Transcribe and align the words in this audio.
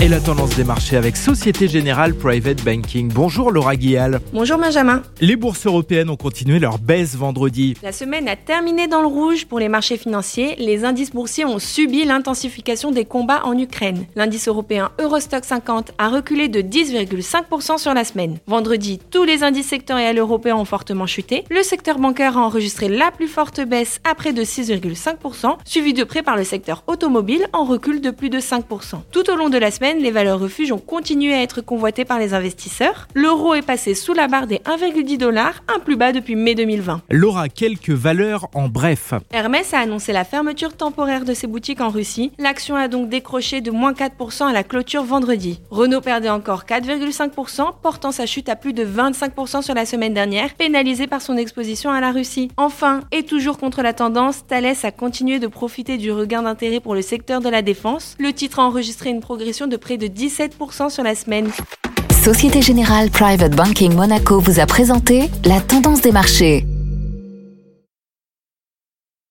Et 0.00 0.06
la 0.06 0.20
tendance 0.20 0.54
des 0.54 0.62
marchés 0.62 0.96
avec 0.96 1.16
Société 1.16 1.66
Générale 1.66 2.14
Private 2.14 2.62
Banking. 2.62 3.10
Bonjour 3.12 3.50
Laura 3.50 3.74
Guial. 3.74 4.20
Bonjour 4.32 4.56
Benjamin. 4.56 5.02
Les 5.20 5.34
bourses 5.34 5.66
européennes 5.66 6.08
ont 6.08 6.16
continué 6.16 6.60
leur 6.60 6.78
baisse 6.78 7.16
vendredi. 7.16 7.74
La 7.82 7.90
semaine 7.90 8.28
a 8.28 8.36
terminé 8.36 8.86
dans 8.86 9.00
le 9.00 9.08
rouge 9.08 9.46
pour 9.46 9.58
les 9.58 9.68
marchés 9.68 9.96
financiers. 9.96 10.54
Les 10.60 10.84
indices 10.84 11.10
boursiers 11.10 11.44
ont 11.44 11.58
subi 11.58 12.04
l'intensification 12.04 12.92
des 12.92 13.06
combats 13.06 13.44
en 13.44 13.58
Ukraine. 13.58 14.06
L'indice 14.14 14.46
européen 14.46 14.92
Eurostock 15.00 15.44
50 15.44 15.90
a 15.98 16.08
reculé 16.10 16.46
de 16.46 16.60
10,5% 16.60 17.78
sur 17.78 17.92
la 17.92 18.04
semaine. 18.04 18.38
Vendredi, 18.46 19.00
tous 19.10 19.24
les 19.24 19.42
indices 19.42 19.66
sectoriels 19.66 20.18
européens 20.18 20.54
ont 20.54 20.64
fortement 20.64 21.06
chuté. 21.06 21.42
Le 21.50 21.64
secteur 21.64 21.98
bancaire 21.98 22.38
a 22.38 22.42
enregistré 22.42 22.88
la 22.88 23.10
plus 23.10 23.26
forte 23.26 23.60
baisse 23.62 23.98
à 24.08 24.14
près 24.14 24.32
de 24.32 24.44
6,5%, 24.44 25.56
suivi 25.64 25.92
de 25.92 26.04
près 26.04 26.22
par 26.22 26.36
le 26.36 26.44
secteur 26.44 26.84
automobile 26.86 27.48
en 27.52 27.64
recul 27.64 28.00
de 28.00 28.12
plus 28.12 28.30
de 28.30 28.38
5%. 28.38 28.62
Tout 29.10 29.28
au 29.28 29.34
long 29.34 29.48
de 29.48 29.58
la 29.58 29.72
semaine, 29.72 29.87
les 29.96 30.10
valeurs 30.10 30.38
refuges 30.38 30.72
ont 30.72 30.78
continué 30.78 31.32
à 31.32 31.42
être 31.42 31.62
convoitées 31.62 32.04
par 32.04 32.18
les 32.18 32.34
investisseurs. 32.34 33.08
L'euro 33.14 33.54
est 33.54 33.62
passé 33.62 33.94
sous 33.94 34.12
la 34.12 34.28
barre 34.28 34.46
des 34.46 34.58
1,10 34.58 35.16
dollars, 35.16 35.62
un 35.74 35.78
plus 35.78 35.96
bas 35.96 36.12
depuis 36.12 36.36
mai 36.36 36.54
2020. 36.54 37.02
Laura, 37.10 37.48
quelques 37.48 37.90
valeurs 37.90 38.48
en 38.54 38.68
bref. 38.68 39.14
Hermès 39.32 39.72
a 39.72 39.78
annoncé 39.78 40.12
la 40.12 40.24
fermeture 40.24 40.76
temporaire 40.76 41.24
de 41.24 41.32
ses 41.32 41.46
boutiques 41.46 41.80
en 41.80 41.88
Russie. 41.88 42.32
L'action 42.38 42.76
a 42.76 42.88
donc 42.88 43.08
décroché 43.08 43.60
de 43.60 43.70
moins 43.70 43.92
4% 43.92 44.46
à 44.46 44.52
la 44.52 44.62
clôture 44.62 45.04
vendredi. 45.04 45.60
Renault 45.70 46.00
perdait 46.00 46.28
encore 46.28 46.64
4,5%, 46.64 47.72
portant 47.82 48.12
sa 48.12 48.26
chute 48.26 48.48
à 48.48 48.56
plus 48.56 48.72
de 48.72 48.84
25% 48.84 49.62
sur 49.62 49.74
la 49.74 49.86
semaine 49.86 50.14
dernière, 50.14 50.54
pénalisé 50.54 51.06
par 51.06 51.22
son 51.22 51.36
exposition 51.36 51.90
à 51.90 52.00
la 52.00 52.12
Russie. 52.12 52.50
Enfin, 52.56 53.00
et 53.12 53.22
toujours 53.22 53.58
contre 53.58 53.82
la 53.82 53.92
tendance, 53.92 54.46
Thales 54.46 54.76
a 54.82 54.90
continué 54.90 55.38
de 55.38 55.46
profiter 55.46 55.96
du 55.96 56.12
regain 56.12 56.42
d'intérêt 56.42 56.80
pour 56.80 56.94
le 56.94 57.02
secteur 57.02 57.40
de 57.40 57.48
la 57.48 57.62
défense. 57.62 58.16
Le 58.18 58.32
titre 58.32 58.58
a 58.58 58.64
enregistré 58.64 59.10
une 59.10 59.20
progression 59.20 59.66
de 59.66 59.76
près 59.78 59.96
de 59.96 60.06
17% 60.06 60.90
sur 60.90 61.02
la 61.02 61.14
semaine. 61.14 61.50
Société 62.22 62.62
Générale 62.62 63.10
Private 63.10 63.54
Banking 63.54 63.94
Monaco 63.94 64.40
vous 64.40 64.60
a 64.60 64.66
présenté 64.66 65.30
la 65.44 65.60
tendance 65.60 66.02
des 66.02 66.12
marchés. 66.12 66.66